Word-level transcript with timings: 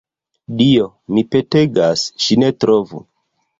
Dio, 0.61 0.87
mi 1.17 1.23
petegas, 1.35 2.07
ŝi 2.27 2.41
ne 2.47 2.53
trovu! 2.65 3.07